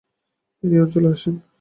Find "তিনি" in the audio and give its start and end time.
0.63-0.75